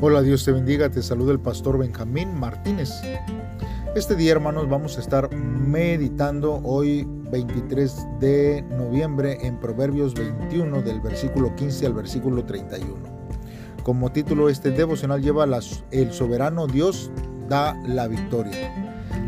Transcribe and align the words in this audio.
Hola, 0.00 0.22
Dios 0.22 0.44
te 0.44 0.52
bendiga, 0.52 0.88
te 0.88 1.02
saluda 1.02 1.32
el 1.32 1.40
pastor 1.40 1.76
Benjamín 1.76 2.38
Martínez. 2.38 3.02
Este 3.96 4.14
día, 4.14 4.30
hermanos, 4.30 4.68
vamos 4.68 4.96
a 4.96 5.00
estar 5.00 5.28
meditando 5.34 6.60
hoy 6.62 7.04
23 7.32 8.06
de 8.20 8.64
noviembre 8.70 9.38
en 9.44 9.58
Proverbios 9.58 10.14
21 10.14 10.82
del 10.82 11.00
versículo 11.00 11.52
15 11.56 11.86
al 11.86 11.94
versículo 11.94 12.44
31. 12.44 12.94
Como 13.82 14.12
título, 14.12 14.48
este 14.48 14.70
devocional 14.70 15.20
lleva 15.20 15.48
El 15.90 16.12
soberano 16.12 16.68
Dios 16.68 17.10
da 17.48 17.74
la 17.84 18.06
victoria. 18.06 18.72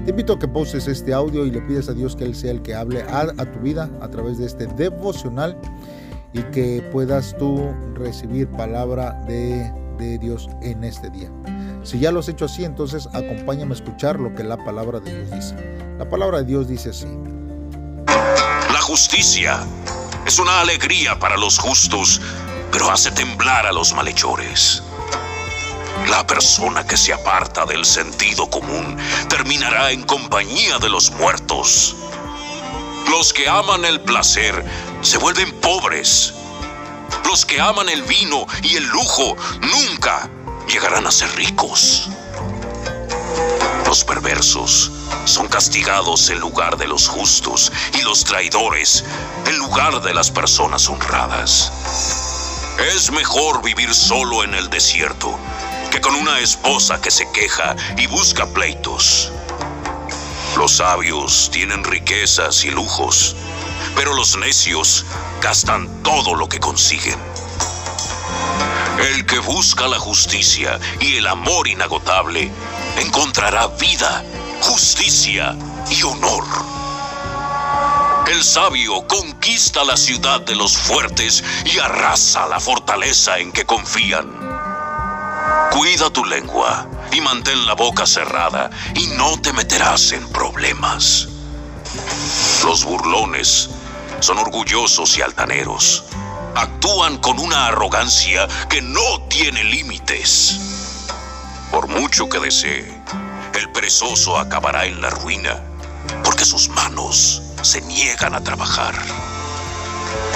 Te 0.05 0.10
invito 0.12 0.34
a 0.34 0.38
que 0.38 0.46
poses 0.46 0.87
este 0.87 1.12
audio 1.12 1.46
y 1.46 1.50
le 1.50 1.62
pides 1.62 1.88
a 1.88 1.95
Dios 1.95 2.14
que 2.14 2.23
Él 2.23 2.37
sea 2.37 2.52
el 2.52 2.62
que 2.62 2.77
hable 2.77 3.02
a, 3.02 3.23
a 3.23 3.52
tu 3.52 3.59
vida 3.59 3.91
a 4.00 4.09
través 4.09 4.38
de 4.38 4.46
este 4.46 4.68
devocional 4.68 5.59
y 6.32 6.42
que 6.52 6.88
puedas 6.92 7.37
tú 7.38 7.60
recibir 7.96 8.46
palabra 8.50 9.20
de 9.27 9.80
de 10.06 10.18
Dios 10.18 10.48
en 10.62 10.84
este 10.84 11.10
día. 11.10 11.30
Si 11.82 11.98
ya 11.98 12.12
lo 12.12 12.20
has 12.20 12.28
hecho 12.28 12.45
así, 12.45 12.64
entonces 12.64 13.08
acompáñame 13.12 13.72
a 13.72 13.77
escuchar 13.77 14.20
lo 14.20 14.34
que 14.34 14.45
la 14.45 14.56
palabra 14.56 15.00
de 15.00 15.14
Dios 15.14 15.30
dice. 15.30 15.54
La 15.98 16.08
palabra 16.08 16.38
de 16.38 16.45
Dios 16.45 16.68
dice 16.68 16.91
así. 16.91 17.06
La 18.06 18.80
justicia 18.82 19.60
es 20.27 20.38
una 20.38 20.60
alegría 20.60 21.18
para 21.18 21.36
los 21.36 21.58
justos, 21.58 22.20
pero 22.70 22.91
hace 22.91 23.10
temblar 23.10 23.66
a 23.66 23.72
los 23.72 23.94
malhechores. 23.94 24.82
La 26.08 26.27
persona 26.27 26.86
que 26.86 26.96
se 26.96 27.12
aparta 27.12 27.66
del 27.66 27.84
sentido 27.84 28.48
común 28.48 28.96
terminará 29.28 29.91
en 29.91 30.02
compañía 30.02 30.78
de 30.78 30.88
los 30.88 31.10
muertos. 31.12 31.96
Los 33.10 33.32
que 33.32 33.48
aman 33.48 33.84
el 33.84 34.00
placer 34.00 34.64
se 35.02 35.19
vuelven 35.19 35.52
pobres 35.60 36.34
los 37.27 37.45
que 37.45 37.60
aman 37.60 37.88
el 37.88 38.02
vino 38.02 38.47
y 38.62 38.77
el 38.77 38.87
lujo 38.87 39.37
nunca 39.61 40.28
llegarán 40.69 41.06
a 41.06 41.11
ser 41.11 41.34
ricos. 41.36 42.08
Los 43.86 44.05
perversos 44.05 44.91
son 45.25 45.48
castigados 45.48 46.31
en 46.31 46.39
lugar 46.39 46.77
de 46.77 46.86
los 46.86 47.09
justos 47.09 47.72
y 47.98 48.03
los 48.03 48.25
traidores 48.25 49.05
en 49.47 49.59
lugar 49.59 50.00
de 50.03 50.14
las 50.14 50.31
personas 50.31 50.89
honradas. 50.89 51.72
Es 52.94 53.11
mejor 53.11 53.62
vivir 53.62 53.92
solo 53.94 54.44
en 54.44 54.55
el 54.55 54.70
desierto 54.70 55.37
que 55.91 56.00
con 56.00 56.14
una 56.14 56.39
esposa 56.39 57.00
que 57.00 57.11
se 57.11 57.31
queja 57.33 57.75
y 57.97 58.06
busca 58.06 58.47
pleitos. 58.47 59.33
Los 60.56 60.77
sabios 60.77 61.50
tienen 61.53 61.83
riquezas 61.84 62.64
y 62.64 62.70
lujos, 62.70 63.34
pero 63.94 64.14
los 64.14 64.36
necios 64.36 65.05
gastan 65.41 66.02
todo 66.02 66.34
lo 66.34 66.48
que 66.48 66.60
consiguen. 66.60 67.19
El 68.98 69.24
que 69.24 69.38
busca 69.38 69.88
la 69.88 69.98
justicia 69.98 70.78
y 71.00 71.16
el 71.16 71.27
amor 71.27 71.69
inagotable 71.69 72.50
encontrará 72.98 73.66
vida, 73.69 74.24
justicia 74.60 75.56
y 75.91 76.02
honor. 76.02 76.44
El 78.30 78.44
sabio 78.44 79.06
conquista 79.08 79.82
la 79.84 79.97
ciudad 79.97 80.41
de 80.42 80.54
los 80.54 80.77
fuertes 80.77 81.42
y 81.64 81.78
arrasa 81.78 82.47
la 82.47 82.60
fortaleza 82.60 83.38
en 83.38 83.52
que 83.52 83.64
confían. 83.64 84.28
Cuida 85.70 86.10
tu 86.10 86.25
lengua 86.25 86.86
y 87.10 87.20
mantén 87.20 87.66
la 87.66 87.75
boca 87.75 88.06
cerrada 88.06 88.70
y 88.94 89.06
no 89.16 89.41
te 89.41 89.52
meterás 89.52 90.12
en 90.12 90.28
problemas. 90.28 91.28
Los 92.62 92.84
burlones 92.84 93.70
son 94.20 94.38
orgullosos 94.38 95.16
y 95.18 95.22
altaneros. 95.22 96.04
Actúan 96.54 97.18
con 97.18 97.38
una 97.38 97.66
arrogancia 97.66 98.46
que 98.68 98.82
no 98.82 99.22
tiene 99.28 99.64
límites. 99.64 101.06
Por 101.70 101.88
mucho 101.88 102.28
que 102.28 102.41
desee, 102.41 103.02
el 103.54 103.70
perezoso 103.72 104.38
acabará 104.38 104.86
en 104.86 105.00
la 105.00 105.10
ruina, 105.10 105.62
porque 106.25 106.44
sus 106.44 106.69
manos 106.69 107.42
se 107.62 107.80
niegan 107.82 108.34
a 108.34 108.42
trabajar. 108.42 108.94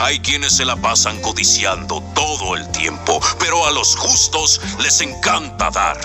Hay 0.00 0.21
quienes 0.21 0.56
se 0.56 0.65
la 0.65 0.77
pasan 0.77 1.21
codiciando 1.21 2.03
todo 2.15 2.56
el 2.56 2.71
tiempo, 2.71 3.21
pero 3.39 3.67
a 3.67 3.71
los 3.71 3.97
justos 3.97 4.61
les 4.78 5.00
encanta 5.00 5.71
dar. 5.71 5.99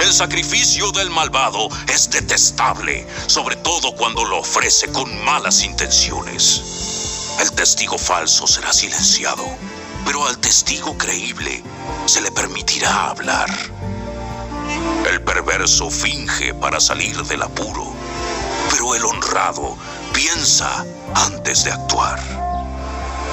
El 0.00 0.12
sacrificio 0.12 0.92
del 0.92 1.10
malvado 1.10 1.68
es 1.92 2.08
detestable, 2.08 3.06
sobre 3.26 3.56
todo 3.56 3.92
cuando 3.96 4.24
lo 4.24 4.38
ofrece 4.38 4.90
con 4.92 5.24
malas 5.24 5.64
intenciones. 5.64 7.36
El 7.40 7.50
testigo 7.52 7.98
falso 7.98 8.46
será 8.46 8.72
silenciado, 8.72 9.44
pero 10.04 10.26
al 10.26 10.38
testigo 10.38 10.96
creíble 10.96 11.62
se 12.06 12.20
le 12.20 12.30
permitirá 12.30 13.10
hablar. 13.10 13.50
El 15.10 15.20
perverso 15.22 15.90
finge 15.90 16.54
para 16.54 16.80
salir 16.80 17.20
del 17.24 17.42
apuro, 17.42 17.92
pero 18.70 18.94
el 18.94 19.04
honrado 19.04 19.76
piensa 20.12 20.84
antes 21.14 21.64
de 21.64 21.72
actuar. 21.72 22.47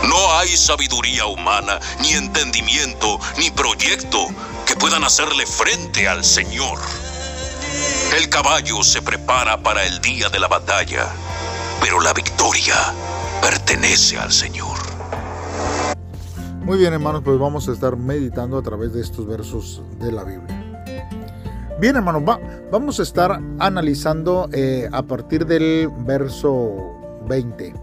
No 0.08 0.38
hay 0.38 0.50
sabiduría 0.50 1.26
humana, 1.26 1.80
ni 2.02 2.12
entendimiento, 2.12 3.20
ni 3.40 3.50
proyecto 3.50 4.28
que 4.68 4.76
puedan 4.76 5.04
hacerle 5.04 5.46
frente 5.48 6.08
al 6.08 6.24
Señor. 6.24 6.80
El 8.16 8.30
caballo 8.30 8.84
se 8.84 9.02
prepara 9.02 9.62
para 9.62 9.84
el 9.84 10.00
día 10.02 10.30
de 10.30 10.40
la 10.40 10.48
batalla, 10.48 11.08
pero 11.82 12.00
la 12.02 12.14
victoria 12.14 12.76
pertenece 13.42 14.18
al 14.18 14.32
Señor. 14.32 14.78
Muy 16.64 16.78
bien 16.78 16.94
hermanos, 16.94 17.22
pues 17.24 17.40
vamos 17.40 17.68
a 17.68 17.72
estar 17.72 17.96
meditando 17.98 18.60
a 18.60 18.62
través 18.62 18.94
de 18.94 19.02
estos 19.02 19.26
versos 19.26 19.82
de 20.00 20.12
la 20.12 20.24
Biblia. 20.24 20.62
Bien 21.80 21.96
hermanos, 21.96 22.24
vamos 22.72 23.00
a 23.00 23.04
estar 23.04 23.40
analizando 23.60 24.50
eh, 24.54 24.88
a 24.92 25.02
partir 25.02 25.46
del 25.46 25.90
verso 26.06 26.76
20, 27.28 27.74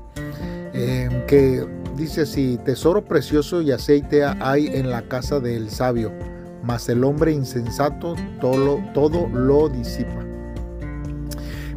eh, 0.73 1.25
que 1.29 1.82
dice 1.97 2.23
así, 2.23 2.59
tesoro 2.65 3.05
precioso 3.05 3.63
y 3.63 3.73
aceite 3.73 4.25
hay 4.25 4.67
en 4.67 4.91
la 4.91 5.03
casa 5.03 5.41
del 5.41 5.71
sabio 5.71 6.13
mas 6.63 6.89
el 6.89 7.05
hombre 7.05 7.33
insensato 7.33 8.15
todo, 8.41 8.79
todo 8.95 9.29
lo 9.29 9.69
disipa. 9.69 10.25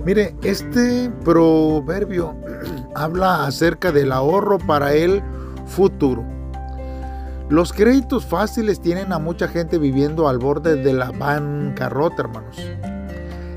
Mire, 0.06 0.36
este 0.44 1.12
proverbio 1.24 2.36
habla 2.96 3.46
acerca 3.46 3.92
del 3.92 4.12
ahorro 4.12 4.60
para 4.60 4.94
el 4.94 5.24
futuro. 5.66 6.24
Los 7.50 7.74
créditos 7.74 8.26
fáciles 8.26 8.80
tienen 8.80 9.14
a 9.14 9.20
mucha 9.20 9.48
gente 9.48 9.78
viviendo 9.78 10.28
al 10.28 10.40
borde 10.40 10.76
de 10.76 10.94
la 10.94 11.12
bancarrota, 11.12 12.24
hermanos. 12.24 12.58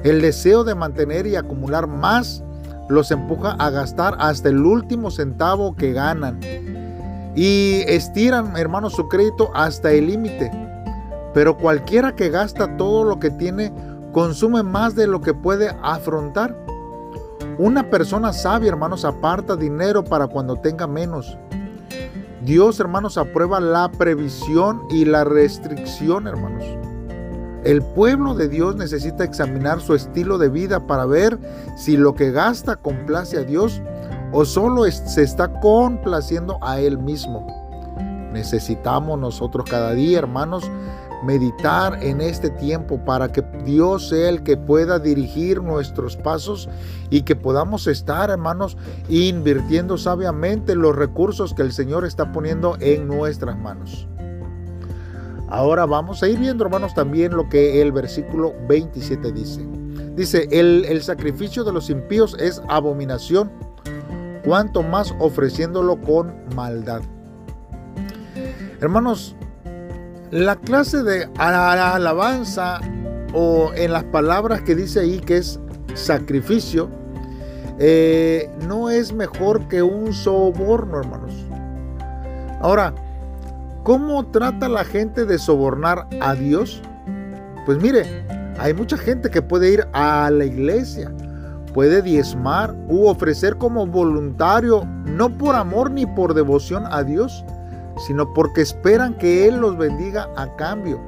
El 0.04 0.20
deseo 0.20 0.64
de 0.64 0.74
mantener 0.74 1.26
y 1.26 1.36
acumular 1.36 1.86
más 1.86 2.44
los 2.88 3.10
empuja 3.10 3.52
a 3.52 3.70
gastar 3.70 4.16
hasta 4.18 4.48
el 4.48 4.64
último 4.64 5.10
centavo 5.10 5.74
que 5.74 5.92
ganan. 5.92 6.40
Y 7.34 7.82
estiran, 7.86 8.56
hermanos, 8.56 8.94
su 8.94 9.08
crédito 9.08 9.50
hasta 9.54 9.92
el 9.92 10.08
límite. 10.08 10.50
Pero 11.34 11.56
cualquiera 11.56 12.16
que 12.16 12.30
gasta 12.30 12.76
todo 12.76 13.04
lo 13.04 13.20
que 13.20 13.30
tiene 13.30 13.72
consume 14.12 14.62
más 14.62 14.94
de 14.94 15.06
lo 15.06 15.20
que 15.20 15.34
puede 15.34 15.76
afrontar. 15.82 16.56
Una 17.58 17.90
persona 17.90 18.32
sabia, 18.32 18.70
hermanos, 18.70 19.04
aparta 19.04 19.56
dinero 19.56 20.02
para 20.02 20.26
cuando 20.26 20.56
tenga 20.56 20.86
menos. 20.86 21.36
Dios, 22.42 22.80
hermanos, 22.80 23.18
aprueba 23.18 23.60
la 23.60 23.90
previsión 23.90 24.82
y 24.90 25.04
la 25.04 25.24
restricción, 25.24 26.26
hermanos. 26.26 26.77
El 27.68 27.82
pueblo 27.82 28.32
de 28.32 28.48
Dios 28.48 28.76
necesita 28.76 29.24
examinar 29.24 29.82
su 29.82 29.94
estilo 29.94 30.38
de 30.38 30.48
vida 30.48 30.86
para 30.86 31.04
ver 31.04 31.38
si 31.76 31.98
lo 31.98 32.14
que 32.14 32.30
gasta 32.30 32.76
complace 32.76 33.36
a 33.36 33.42
Dios 33.42 33.82
o 34.32 34.46
solo 34.46 34.90
se 34.90 35.22
está 35.22 35.60
complaciendo 35.60 36.56
a 36.62 36.80
Él 36.80 36.96
mismo. 36.96 37.46
Necesitamos 38.32 39.18
nosotros 39.18 39.68
cada 39.68 39.92
día, 39.92 40.20
hermanos, 40.20 40.64
meditar 41.22 42.02
en 42.02 42.22
este 42.22 42.48
tiempo 42.48 43.04
para 43.04 43.30
que 43.30 43.42
Dios 43.66 44.08
sea 44.08 44.30
el 44.30 44.42
que 44.44 44.56
pueda 44.56 44.98
dirigir 44.98 45.62
nuestros 45.62 46.16
pasos 46.16 46.70
y 47.10 47.20
que 47.20 47.36
podamos 47.36 47.86
estar, 47.86 48.30
hermanos, 48.30 48.78
invirtiendo 49.10 49.98
sabiamente 49.98 50.74
los 50.74 50.96
recursos 50.96 51.52
que 51.52 51.60
el 51.60 51.72
Señor 51.72 52.06
está 52.06 52.32
poniendo 52.32 52.78
en 52.80 53.06
nuestras 53.06 53.58
manos. 53.58 54.08
Ahora 55.50 55.86
vamos 55.86 56.22
a 56.22 56.28
ir 56.28 56.38
viendo, 56.38 56.64
hermanos, 56.64 56.94
también 56.94 57.34
lo 57.34 57.48
que 57.48 57.80
el 57.80 57.92
versículo 57.92 58.54
27 58.68 59.32
dice. 59.32 59.66
Dice, 60.14 60.48
el, 60.50 61.00
sacrificio 61.02 61.64
de 61.64 61.72
los 61.72 61.88
impíos 61.88 62.36
es 62.38 62.60
abominación, 62.68 63.50
cuanto 64.44 64.82
más 64.82 65.14
ofreciéndolo 65.18 66.00
con 66.00 66.34
maldad. 66.54 67.00
Hermanos, 68.80 69.36
la 70.30 70.56
clase 70.56 71.02
de 71.02 71.28
alabanza 71.38 72.80
o 73.32 73.72
en 73.74 73.92
las 73.92 74.04
palabras 74.04 74.62
que 74.62 74.74
dice 74.74 75.00
ahí 75.00 75.18
que 75.18 75.38
es 75.38 75.58
sacrificio, 75.94 76.90
eh, 77.78 78.50
no 78.66 78.90
es 78.90 79.12
mejor 79.12 79.68
que 79.68 79.82
un 79.82 80.12
soborno, 80.12 80.98
hermanos. 81.00 81.32
Ahora, 82.60 82.92
¿Cómo 83.88 84.26
trata 84.26 84.68
la 84.68 84.84
gente 84.84 85.24
de 85.24 85.38
sobornar 85.38 86.06
a 86.20 86.34
Dios? 86.34 86.82
Pues 87.64 87.80
mire, 87.80 88.04
hay 88.58 88.74
mucha 88.74 88.98
gente 88.98 89.30
que 89.30 89.40
puede 89.40 89.72
ir 89.72 89.88
a 89.94 90.30
la 90.30 90.44
iglesia, 90.44 91.10
puede 91.72 92.02
diezmar 92.02 92.76
u 92.88 93.06
ofrecer 93.06 93.56
como 93.56 93.86
voluntario, 93.86 94.84
no 95.06 95.30
por 95.30 95.54
amor 95.54 95.90
ni 95.90 96.04
por 96.04 96.34
devoción 96.34 96.84
a 96.90 97.02
Dios, 97.02 97.42
sino 98.06 98.30
porque 98.34 98.60
esperan 98.60 99.16
que 99.16 99.48
Él 99.48 99.56
los 99.56 99.78
bendiga 99.78 100.28
a 100.36 100.54
cambio. 100.56 101.00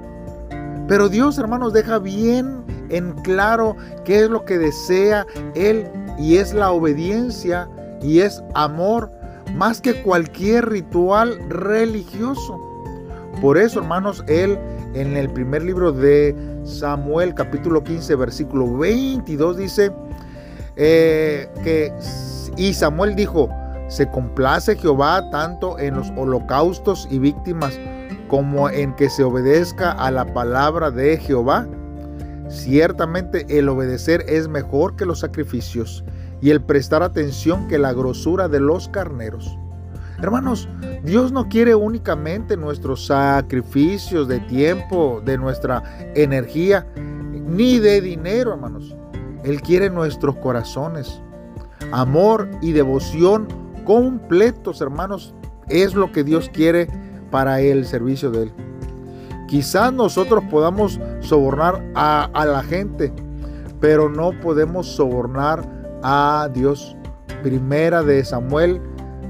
Pero 0.89 1.11
Dios, 1.11 1.39
hermanos, 1.39 1.75
deja 1.75 1.99
bien 1.99 2.65
en 2.89 3.13
claro 3.21 3.77
qué 4.07 4.21
es 4.21 4.31
lo 4.31 4.47
que 4.47 4.57
desea 4.57 5.27
Él 5.55 5.87
y 6.19 6.39
es 6.39 6.55
la 6.55 6.71
obediencia 6.71 7.69
y 8.01 8.21
es 8.21 8.43
amor 8.55 9.11
más 9.55 9.83
que 9.83 10.03
cualquier 10.03 10.71
ritual 10.71 11.39
religioso. 11.51 12.70
Por 13.41 13.57
eso, 13.57 13.81
hermanos, 13.81 14.23
Él 14.29 14.59
en 14.95 15.17
el 15.17 15.31
primer 15.31 15.63
libro 15.63 15.93
de 15.93 16.35
Samuel 16.65 17.35
capítulo 17.35 17.83
15 17.83 18.15
versículo 18.17 18.77
22 18.77 19.57
dice 19.57 19.93
eh, 20.77 21.49
que 21.63 21.93
y 22.57 22.75
Samuel 22.75 23.15
dijo, 23.15 23.49
se 23.89 24.11
complace 24.11 24.77
Jehová 24.77 25.31
tanto 25.31 25.79
en 25.79 25.95
los 25.95 26.11
holocaustos 26.17 27.09
y 27.11 27.19
víctimas 27.19 27.79
como 28.29 28.69
en 28.69 28.95
que 28.95 29.09
se 29.09 29.25
obedezca 29.25 29.93
a 29.93 30.11
la 30.11 30.33
palabra 30.33 30.91
de 30.91 31.17
Jehová. 31.17 31.67
Ciertamente 32.49 33.47
el 33.49 33.69
obedecer 33.69 34.25
es 34.29 34.49
mejor 34.49 34.97
que 34.97 35.07
los 35.07 35.21
sacrificios 35.21 36.05
y 36.41 36.51
el 36.51 36.61
prestar 36.61 37.03
atención 37.03 37.69
que 37.69 37.79
la 37.79 37.93
grosura 37.93 38.49
de 38.49 38.61
los 38.61 38.89
carneros. 38.89 39.57
Hermanos, 40.23 40.69
Dios 41.03 41.33
no 41.33 41.49
quiere 41.49 41.75
únicamente 41.75 42.57
nuestros 42.57 43.07
sacrificios 43.07 44.29
de 44.29 44.41
tiempo, 44.41 45.23
de 45.25 45.39
nuestra 45.39 45.83
energía, 46.15 46.87
ni 46.95 47.79
de 47.79 48.01
dinero, 48.01 48.53
hermanos. 48.53 48.95
Él 49.43 49.63
quiere 49.63 49.89
nuestros 49.89 50.37
corazones. 50.37 51.23
Amor 51.93 52.51
y 52.61 52.73
devoción 52.73 53.49
completos, 53.85 54.81
hermanos, 54.83 55.35
es 55.69 55.95
lo 55.95 56.13
que 56.13 56.23
Dios 56.23 56.51
quiere 56.53 56.89
para 57.31 57.61
el 57.61 57.87
servicio 57.87 58.31
de 58.31 58.45
Él. 58.45 58.53
Quizás 59.49 59.93
nosotros 59.93 60.45
podamos 60.51 61.01
sobornar 61.21 61.83
a, 61.95 62.31
a 62.35 62.45
la 62.45 62.63
gente, 62.63 63.13
pero 63.81 64.09
no 64.11 64.33
podemos 64.41 64.87
sobornar 64.87 65.67
a 66.03 66.49
Dios. 66.53 66.95
Primera 67.43 68.03
de 68.03 68.23
Samuel 68.23 68.83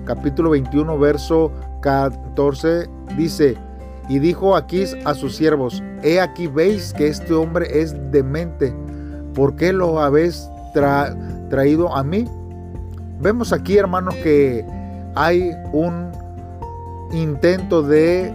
capítulo 0.04 0.50
21, 0.50 0.98
verso 0.98 1.52
14, 1.80 2.88
dice, 3.16 3.56
y 4.08 4.18
dijo 4.18 4.56
Aquís 4.56 4.96
a 5.04 5.14
sus 5.14 5.36
siervos, 5.36 5.82
he 6.02 6.20
aquí 6.20 6.46
veis 6.46 6.92
que 6.92 7.06
este 7.08 7.32
hombre 7.34 7.80
es 7.80 7.94
demente, 8.10 8.74
¿por 9.34 9.56
qué 9.56 9.72
lo 9.72 10.00
habéis 10.00 10.48
traído 11.48 11.94
a 11.94 12.02
mí? 12.02 12.26
Vemos 13.20 13.52
aquí, 13.52 13.76
hermanos, 13.76 14.14
que 14.16 14.64
hay 15.14 15.52
un 15.72 16.10
intento 17.12 17.82
de 17.82 18.34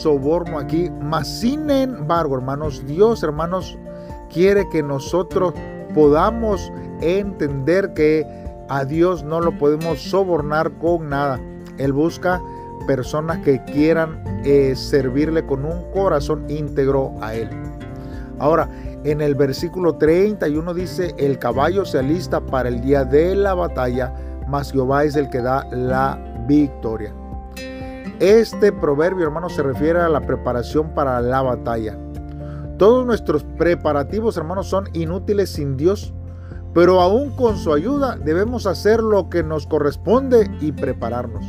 soborno 0.00 0.58
aquí, 0.58 0.90
mas 1.00 1.26
sin 1.28 1.70
embargo, 1.70 2.36
hermanos, 2.36 2.86
Dios, 2.86 3.22
hermanos, 3.22 3.78
quiere 4.30 4.68
que 4.70 4.82
nosotros 4.82 5.54
podamos 5.94 6.72
entender 7.00 7.92
que 7.94 8.26
a 8.72 8.86
Dios 8.86 9.22
no 9.22 9.42
lo 9.42 9.58
podemos 9.58 10.00
sobornar 10.00 10.72
con 10.78 11.10
nada. 11.10 11.38
Él 11.76 11.92
busca 11.92 12.40
personas 12.86 13.40
que 13.40 13.62
quieran 13.64 14.24
eh, 14.46 14.72
servirle 14.74 15.44
con 15.44 15.66
un 15.66 15.90
corazón 15.92 16.46
íntegro 16.48 17.12
a 17.20 17.34
Él. 17.34 17.50
Ahora, 18.38 18.70
en 19.04 19.20
el 19.20 19.34
versículo 19.34 19.96
31 19.96 20.72
dice, 20.72 21.14
el 21.18 21.38
caballo 21.38 21.84
se 21.84 21.98
alista 21.98 22.40
para 22.40 22.70
el 22.70 22.80
día 22.80 23.04
de 23.04 23.34
la 23.34 23.52
batalla, 23.52 24.14
mas 24.48 24.72
Jehová 24.72 25.04
es 25.04 25.16
el 25.16 25.28
que 25.28 25.42
da 25.42 25.66
la 25.70 26.18
victoria. 26.48 27.14
Este 28.20 28.72
proverbio, 28.72 29.26
hermano, 29.26 29.50
se 29.50 29.62
refiere 29.62 30.00
a 30.00 30.08
la 30.08 30.22
preparación 30.22 30.94
para 30.94 31.20
la 31.20 31.42
batalla. 31.42 31.98
Todos 32.78 33.04
nuestros 33.04 33.44
preparativos, 33.44 34.38
hermanos, 34.38 34.66
son 34.66 34.88
inútiles 34.94 35.50
sin 35.50 35.76
Dios. 35.76 36.14
Pero 36.74 37.00
aún 37.00 37.30
con 37.36 37.58
su 37.58 37.72
ayuda 37.72 38.16
debemos 38.16 38.66
hacer 38.66 39.00
lo 39.00 39.28
que 39.28 39.42
nos 39.42 39.66
corresponde 39.66 40.50
y 40.60 40.72
prepararnos. 40.72 41.44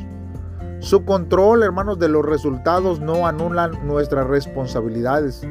Su 0.80 1.06
control, 1.06 1.64
hermanos, 1.64 1.98
de 1.98 2.10
los 2.10 2.26
resultados 2.26 3.00
no 3.00 3.26
anulan 3.26 3.88
nuestras 3.88 4.28
responsabilidades. 4.28 5.42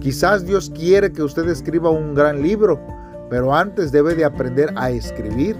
Quizás 0.00 0.44
Dios 0.44 0.70
quiere 0.70 1.12
que 1.12 1.22
usted 1.22 1.48
escriba 1.48 1.90
un 1.90 2.14
gran 2.14 2.42
libro, 2.42 2.80
pero 3.30 3.54
antes 3.54 3.92
debe 3.92 4.16
de 4.16 4.24
aprender 4.24 4.72
a 4.76 4.90
escribir. 4.90 5.56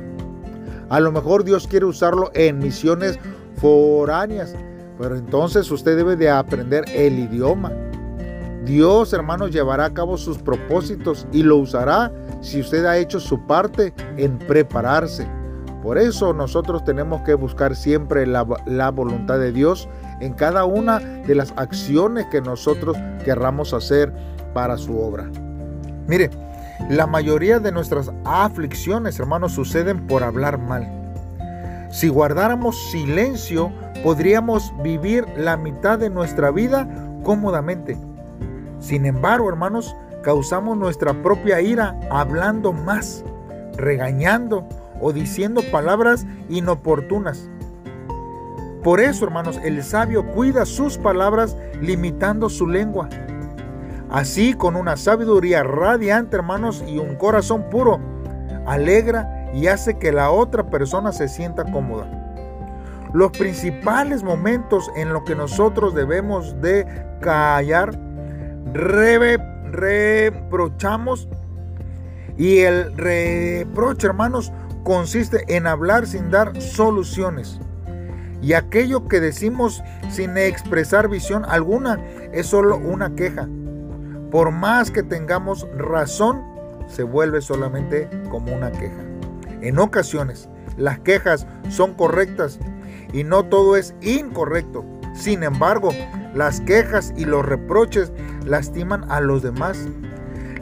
A 0.88 0.98
lo 0.98 1.12
mejor 1.12 1.44
Dios 1.44 1.68
quiere 1.68 1.86
usarlo 1.86 2.30
en 2.34 2.58
misiones 2.58 3.18
foráneas, 3.56 4.56
pero 4.98 5.16
entonces 5.16 5.70
usted 5.70 5.96
debe 5.96 6.16
de 6.16 6.30
aprender 6.30 6.84
el 6.92 7.18
idioma. 7.18 7.72
Dios, 8.66 9.12
hermanos, 9.12 9.52
llevará 9.52 9.84
a 9.84 9.94
cabo 9.94 10.18
sus 10.18 10.38
propósitos 10.38 11.28
y 11.30 11.44
lo 11.44 11.56
usará 11.56 12.10
si 12.40 12.60
usted 12.60 12.84
ha 12.84 12.98
hecho 12.98 13.20
su 13.20 13.46
parte 13.46 13.94
en 14.16 14.38
prepararse. 14.38 15.28
Por 15.84 15.98
eso 15.98 16.32
nosotros 16.32 16.84
tenemos 16.84 17.22
que 17.22 17.34
buscar 17.34 17.76
siempre 17.76 18.26
la, 18.26 18.42
voluntad 18.90 19.38
de 19.38 19.52
Dios 19.52 19.88
en 20.20 20.32
cada 20.32 20.64
una 20.64 20.98
de 20.98 21.36
las 21.36 21.54
acciones 21.56 22.26
que 22.26 22.40
nosotros 22.40 22.96
querramos 23.24 23.72
hacer 23.72 24.12
para 24.52 24.76
su 24.76 24.98
obra. 24.98 25.30
Mire, 26.08 26.30
la 26.90 27.06
mayoría 27.06 27.60
de 27.60 27.70
nuestras 27.70 28.10
aflicciones, 28.24 29.20
hermanos, 29.20 29.52
suceden 29.52 30.08
por 30.08 30.24
hablar 30.24 30.58
mal. 30.58 30.88
Si 31.92 32.08
guardáramos 32.08 32.90
silencio, 32.90 33.70
podríamos 34.02 34.72
vivir 34.82 35.24
la 35.36 35.56
mitad 35.56 36.00
de 36.00 36.10
nuestra 36.10 36.50
vida 36.50 36.88
cómodamente. 37.22 37.96
Sin 38.86 39.04
embargo, 39.04 39.48
hermanos, 39.48 39.96
causamos 40.22 40.76
nuestra 40.76 41.12
propia 41.20 41.60
ira 41.60 41.98
hablando 42.08 42.72
más, 42.72 43.24
regañando 43.76 44.64
o 45.00 45.12
diciendo 45.12 45.60
palabras 45.72 46.24
inoportunas. 46.48 47.50
Por 48.84 49.00
eso, 49.00 49.24
hermanos, 49.24 49.58
el 49.64 49.82
sabio 49.82 50.24
cuida 50.24 50.64
sus 50.64 50.98
palabras 50.98 51.56
limitando 51.80 52.48
su 52.48 52.68
lengua. 52.68 53.08
Así, 54.08 54.54
con 54.54 54.76
una 54.76 54.96
sabiduría 54.96 55.64
radiante, 55.64 56.36
hermanos, 56.36 56.84
y 56.86 56.98
un 56.98 57.16
corazón 57.16 57.68
puro, 57.68 57.98
alegra 58.66 59.50
y 59.52 59.66
hace 59.66 59.98
que 59.98 60.12
la 60.12 60.30
otra 60.30 60.70
persona 60.70 61.10
se 61.10 61.26
sienta 61.26 61.64
cómoda. 61.64 62.06
Los 63.12 63.32
principales 63.32 64.22
momentos 64.22 64.88
en 64.94 65.12
los 65.12 65.24
que 65.24 65.34
nosotros 65.34 65.92
debemos 65.92 66.60
de 66.60 66.86
callar, 67.20 68.05
reprochamos. 69.72 71.28
Y 72.36 72.58
el 72.58 72.96
reproche, 72.96 74.06
hermanos, 74.06 74.52
consiste 74.84 75.44
en 75.48 75.66
hablar 75.66 76.06
sin 76.06 76.30
dar 76.30 76.60
soluciones. 76.60 77.60
Y 78.42 78.52
aquello 78.52 79.08
que 79.08 79.20
decimos 79.20 79.82
sin 80.10 80.36
expresar 80.36 81.08
visión 81.08 81.44
alguna 81.46 81.98
es 82.32 82.46
solo 82.46 82.76
una 82.76 83.14
queja. 83.14 83.48
Por 84.30 84.50
más 84.50 84.90
que 84.90 85.02
tengamos 85.02 85.66
razón, 85.76 86.42
se 86.86 87.02
vuelve 87.02 87.40
solamente 87.40 88.08
como 88.30 88.54
una 88.54 88.70
queja. 88.70 89.02
En 89.62 89.78
ocasiones, 89.78 90.48
las 90.76 90.98
quejas 91.00 91.46
son 91.68 91.94
correctas 91.94 92.58
y 93.12 93.24
no 93.24 93.44
todo 93.44 93.76
es 93.76 93.94
incorrecto. 94.02 94.84
Sin 95.14 95.42
embargo, 95.42 95.90
las 96.34 96.60
quejas 96.60 97.14
y 97.16 97.24
los 97.24 97.44
reproches 97.46 98.12
lastiman 98.46 99.10
a 99.10 99.20
los 99.20 99.42
demás. 99.42 99.78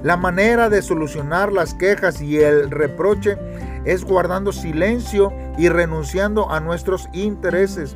La 0.02 0.16
manera 0.16 0.68
de 0.68 0.82
solucionar 0.82 1.52
las 1.52 1.72
quejas 1.74 2.20
y 2.20 2.38
el 2.38 2.70
reproche 2.70 3.38
es 3.84 4.04
guardando 4.04 4.52
silencio 4.52 5.32
y 5.56 5.68
renunciando 5.68 6.50
a 6.50 6.60
nuestros 6.60 7.08
intereses. 7.12 7.94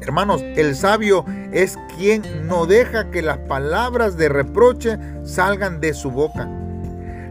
Hermanos, 0.00 0.42
el 0.42 0.76
sabio 0.76 1.24
es 1.52 1.76
quien 1.96 2.46
no 2.46 2.66
deja 2.66 3.10
que 3.10 3.22
las 3.22 3.38
palabras 3.38 4.16
de 4.16 4.28
reproche 4.28 4.98
salgan 5.24 5.80
de 5.80 5.92
su 5.92 6.10
boca. 6.10 6.48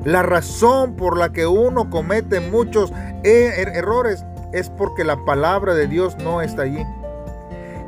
La 0.03 0.21
razón 0.21 0.95
por 0.95 1.17
la 1.17 1.31
que 1.31 1.47
uno 1.47 1.89
comete 1.89 2.39
muchos 2.39 2.91
e-, 3.23 3.53
er-, 3.57 3.69
errores 3.69 4.23
es 4.53 4.69
porque 4.69 5.03
la 5.03 5.17
palabra 5.25 5.73
de 5.73 5.87
Dios 5.87 6.17
no 6.17 6.41
está 6.41 6.63
allí. 6.63 6.83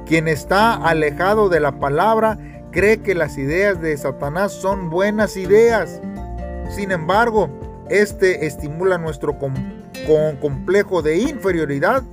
Quien 0.05 0.27
está 0.27 0.73
alejado 0.73 1.49
de 1.49 1.59
la 1.59 1.73
palabra 1.79 2.37
cree 2.71 3.01
que 3.01 3.15
las 3.15 3.37
ideas 3.37 3.81
de 3.81 3.95
Satanás 3.97 4.51
son 4.51 4.89
buenas 4.89 5.37
ideas. 5.37 6.01
Sin 6.69 6.91
embargo, 6.91 7.49
este 7.89 8.45
estimula 8.45 8.97
nuestro 8.97 9.37
complejo 10.41 11.01
de 11.01 11.17
inferioridad 11.17 12.03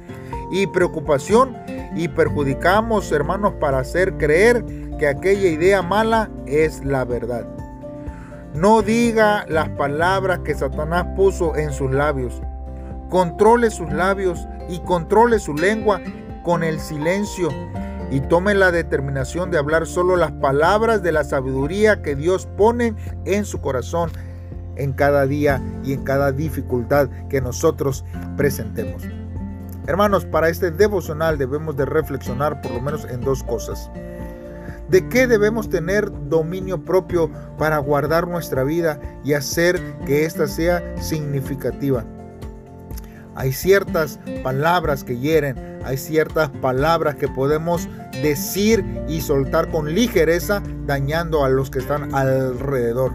y 0.51 0.67
preocupación 0.69 1.57
y 1.95 2.09
perjudicamos, 2.09 3.11
hermanos, 3.13 3.55
para 3.61 3.79
hacer 3.79 4.17
creer 4.17 4.65
que 4.99 5.07
aquella 5.07 5.49
idea 5.49 5.83
mala 5.83 6.31
es 6.47 6.85
la 6.85 7.05
verdad. 7.05 7.47
No 8.55 8.81
diga 8.81 9.45
las 9.49 9.69
palabras 9.71 10.39
que 10.41 10.55
Satanás 10.55 11.07
puso 11.15 11.57
en 11.57 11.73
sus 11.73 11.91
labios. 11.91 12.41
Controle 13.11 13.71
sus 13.71 13.93
labios 13.93 14.47
y 14.69 14.79
controle 14.81 15.39
su 15.39 15.55
lengua 15.55 16.01
con 16.43 16.65
el 16.65 16.81
silencio 16.81 17.51
y 18.11 18.21
tome 18.21 18.55
la 18.55 18.71
determinación 18.71 19.51
de 19.51 19.59
hablar 19.59 19.87
solo 19.87 20.17
las 20.17 20.33
palabras 20.33 21.03
de 21.03 21.13
la 21.13 21.25
sabiduría 21.25 22.03
que 22.03 22.15
Dios 22.15 22.47
pone 22.57 22.95
en 23.25 23.45
su 23.45 23.61
corazón 23.61 24.11
en 24.77 24.93
cada 24.93 25.27
día 25.27 25.63
y 25.83 25.93
en 25.93 26.05
cada 26.05 26.33
dificultad 26.33 27.09
que 27.29 27.41
nosotros 27.41 28.05
presentemos. 28.37 29.03
Hermanos, 29.87 30.25
para 30.25 30.49
este 30.49 30.71
devocional 30.71 31.39
debemos 31.39 31.77
de 31.77 31.87
reflexionar 31.87 32.61
por 32.61 32.73
lo 32.73 32.81
menos 32.81 33.05
en 33.05 33.21
dos 33.21 33.43
cosas. 33.43 33.91
¿De 34.89 35.09
qué 35.09 35.27
debemos 35.27 35.69
tener 35.69 36.11
dominio 36.29 36.85
propio 36.85 37.31
para 37.59 37.79
guardar 37.79 38.29
nuestra 38.29 38.63
vida 38.63 39.01
y 39.25 39.33
hacer 39.33 39.81
que 40.05 40.25
ésta 40.25 40.47
sea 40.47 40.95
significativa? 41.01 42.05
Hay 43.37 43.53
ciertas 43.53 44.19
palabras 44.43 45.05
que 45.05 45.19
hieren, 45.19 45.79
hay 45.85 45.99
ciertas 45.99 46.49
palabras 46.49 47.17
que 47.17 47.29
podemos 47.29 47.89
decir 48.23 48.85
y 49.09 49.21
soltar 49.21 49.71
con 49.71 49.95
ligereza 49.95 50.63
dañando 50.87 51.45
a 51.45 51.51
los 51.51 51.71
que 51.71 51.81
están 51.81 52.15
alrededor. 52.15 53.13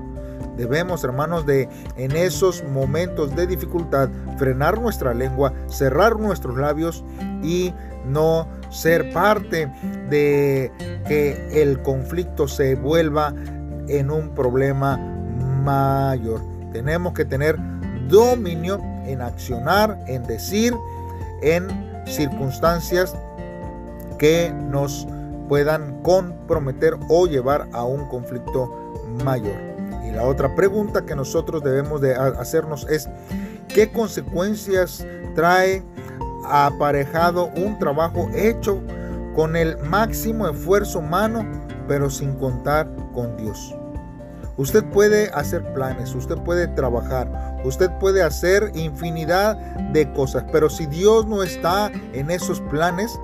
Debemos, 0.58 1.04
hermanos, 1.04 1.46
de 1.46 1.68
en 1.98 2.12
esos 2.16 2.64
momentos 2.66 3.36
de 3.36 3.48
dificultad 3.48 4.10
frenar 4.38 4.80
nuestra 4.80 5.14
lengua, 5.14 5.54
cerrar 5.68 6.20
nuestros 6.20 6.56
labios 6.56 7.04
y 7.42 7.74
no 8.06 8.48
ser 8.70 9.12
parte 9.14 9.72
de 10.10 10.72
que 11.08 11.62
el 11.64 11.82
conflicto 11.82 12.48
se 12.48 12.76
vuelva 12.76 13.34
en 13.88 14.12
un 14.12 14.36
problema 14.36 14.98
mayor. 15.64 16.42
Tenemos 16.72 17.14
que 17.14 17.26
tener 17.26 17.58
dominio 18.08 18.80
en 19.12 19.22
accionar, 19.22 19.98
en 20.08 20.24
decir, 20.24 20.74
en 21.42 21.68
circunstancias 22.06 23.16
que 24.18 24.54
nos 24.70 25.08
puedan 25.50 26.02
comprometer 26.02 26.96
o 27.10 27.26
llevar 27.28 27.68
a 27.74 27.84
un 27.84 28.08
conflicto 28.08 28.94
mayor. 29.24 29.56
Y 30.08 30.12
la 30.12 30.24
otra 30.24 30.56
pregunta 30.56 31.06
que 31.06 31.16
nosotros 31.16 31.64
debemos 31.64 32.02
de 32.02 32.16
hacernos 32.16 32.88
es, 32.90 33.10
¿qué 33.68 33.92
consecuencias 33.92 35.06
trae 35.36 35.84
aparejado 36.46 37.50
un 37.56 37.78
trabajo 37.80 38.30
hecho 38.34 38.82
con 39.36 39.56
el 39.56 39.78
máximo 39.80 40.48
esfuerzo 40.48 41.00
humano, 41.00 41.46
pero 41.88 42.10
sin 42.10 42.34
contar 42.36 42.90
con 43.14 43.36
Dios? 43.38 43.76
Usted 44.62 44.86
puede 44.86 45.32
hacer 45.34 45.74
planes, 45.74 46.14
usted 46.14 46.38
puede 46.38 46.68
trabajar, 46.68 47.58
usted 47.66 47.90
puede 48.00 48.22
hacer 48.22 48.72
infinidad 48.76 49.56
de 49.92 50.14
cosas, 50.14 50.46
pero 50.52 50.70
si 50.70 50.86
Dios 50.86 51.26
no 51.26 51.42
está 51.42 51.92
en 52.14 52.30
esos 52.30 52.62
planes, 52.62 53.20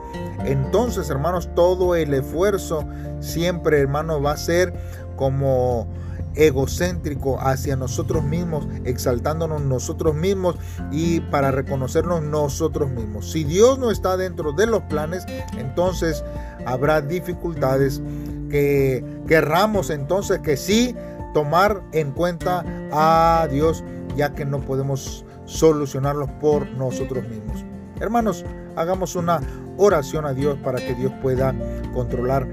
entonces 0.45 1.11
hermanos, 1.11 1.47
todo 1.53 1.93
el 1.93 2.15
esfuerzo 2.15 2.83
siempre 3.19 3.79
hermano 3.79 4.19
va 4.19 4.31
a 4.31 4.37
ser 4.37 4.73
como 5.15 5.87
egocéntrico 6.33 7.39
hacia 7.39 7.75
nosotros 7.75 8.23
mismos, 8.23 8.67
exaltándonos 8.83 9.61
nosotros 9.61 10.15
mismos 10.15 10.55
y 10.91 11.19
para 11.19 11.51
reconocernos 11.51 12.23
nosotros 12.23 12.89
mismos. 12.89 13.29
Si 13.29 13.43
Dios 13.43 13.77
no 13.77 13.91
está 13.91 14.17
dentro 14.17 14.53
de 14.53 14.65
los 14.65 14.81
planes, 14.85 15.23
entonces 15.59 16.23
habrá 16.65 16.99
dificultades 17.01 18.01
que 18.49 19.05
querramos 19.27 19.91
entonces 19.91 20.39
que 20.39 20.57
sí 20.57 20.95
tomar 21.33 21.83
en 21.91 22.11
cuenta 22.11 22.63
a 22.91 23.47
Dios, 23.49 23.83
ya 24.15 24.33
que 24.33 24.45
no 24.45 24.59
podemos 24.61 25.25
solucionarlos 25.45 26.29
por 26.41 26.69
nosotros 26.71 27.27
mismos. 27.27 27.63
Hermanos, 27.99 28.45
hagamos 28.75 29.15
una 29.15 29.41
oración 29.77 30.25
a 30.25 30.33
Dios 30.33 30.57
para 30.63 30.79
que 30.79 30.93
Dios 30.93 31.11
pueda 31.21 31.53
controlar, 31.93 32.47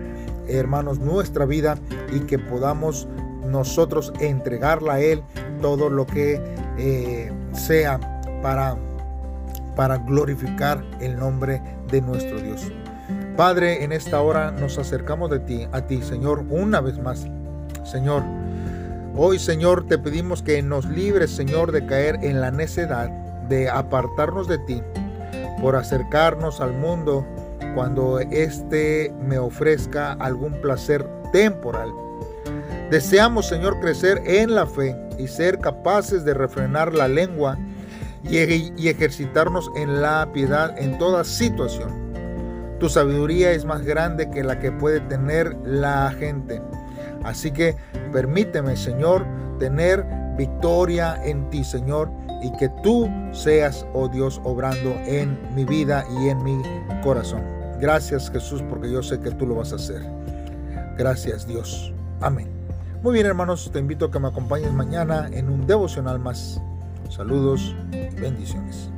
hermanos, 0.48 0.98
nuestra 0.98 1.44
vida 1.44 1.76
y 2.12 2.20
que 2.20 2.38
podamos 2.38 3.08
nosotros 3.44 4.12
entregarla 4.20 4.94
a 4.94 5.00
Él 5.00 5.22
todo 5.60 5.90
lo 5.90 6.06
que 6.06 6.40
eh, 6.78 7.32
sea 7.52 8.00
para, 8.42 8.76
para 9.76 9.98
glorificar 9.98 10.84
el 11.00 11.18
nombre 11.18 11.62
de 11.90 12.00
nuestro 12.00 12.40
Dios. 12.40 12.70
Padre, 13.36 13.84
en 13.84 13.92
esta 13.92 14.20
hora 14.20 14.50
nos 14.52 14.78
acercamos 14.78 15.30
de 15.30 15.40
ti, 15.40 15.66
a 15.72 15.82
ti, 15.82 16.02
Señor, 16.02 16.44
una 16.50 16.80
vez 16.80 16.98
más. 16.98 17.26
Señor, 17.82 18.22
hoy, 19.16 19.38
Señor, 19.38 19.86
te 19.86 19.98
pedimos 19.98 20.42
que 20.42 20.62
nos 20.62 20.84
libres, 20.86 21.30
Señor, 21.30 21.72
de 21.72 21.86
caer 21.86 22.18
en 22.22 22.40
la 22.40 22.50
necedad, 22.50 23.08
de 23.48 23.68
apartarnos 23.68 24.48
de 24.48 24.58
ti, 24.58 24.82
por 25.60 25.76
acercarnos 25.76 26.60
al 26.60 26.72
mundo 26.72 27.26
cuando 27.74 28.20
éste 28.20 29.12
me 29.20 29.38
ofrezca 29.38 30.12
algún 30.12 30.52
placer 30.60 31.04
temporal 31.32 31.90
Deseamos, 32.90 33.48
Señor, 33.48 33.80
crecer 33.80 34.22
en 34.26 34.54
la 34.54 34.66
fe 34.66 34.96
y 35.18 35.26
ser 35.26 35.58
capaces 35.58 36.24
de 36.24 36.34
refrenar 36.34 36.94
la 36.94 37.08
lengua 37.08 37.58
y, 38.22 38.36
ejercitarnos 38.88 39.70
en 39.76 40.00
la 40.00 40.30
piedad 40.32 40.78
en 40.78 40.98
toda 40.98 41.24
situación. 41.24 41.90
Tu 42.78 42.88
sabiduría 42.88 43.52
es 43.52 43.64
más 43.64 43.82
grande 43.82 44.30
que 44.30 44.44
la 44.44 44.60
que 44.60 44.70
puede 44.70 45.00
tener 45.00 45.56
la 45.64 46.14
gente. 46.18 46.60
Así 47.24 47.50
que 47.50 47.76
permíteme, 48.12 48.76
Señor, 48.76 49.26
tener 49.58 50.04
victoria 50.36 51.18
en 51.24 51.48
ti, 51.50 51.64
Señor, 51.64 52.10
y 52.42 52.52
que 52.58 52.68
tú 52.82 53.08
seas, 53.32 53.86
oh 53.94 54.08
Dios, 54.08 54.40
obrando 54.44 54.90
en 55.06 55.38
mi 55.54 55.64
vida 55.64 56.04
y 56.20 56.28
en 56.28 56.42
mi 56.42 56.62
corazón. 57.02 57.42
Gracias, 57.80 58.30
Jesús, 58.30 58.62
porque 58.68 58.90
yo 58.90 59.02
sé 59.02 59.18
que 59.20 59.30
tú 59.30 59.46
lo 59.46 59.56
vas 59.56 59.72
a 59.72 59.76
hacer. 59.76 60.02
Gracias, 60.96 61.46
Dios. 61.46 61.92
Amén. 62.20 62.48
Muy 63.02 63.14
bien 63.14 63.26
hermanos, 63.26 63.70
te 63.72 63.78
invito 63.78 64.06
a 64.06 64.10
que 64.10 64.18
me 64.18 64.28
acompañes 64.28 64.72
mañana 64.72 65.28
en 65.32 65.48
un 65.50 65.66
devocional 65.66 66.18
más. 66.18 66.60
Saludos 67.10 67.74
y 67.92 68.20
bendiciones. 68.20 68.90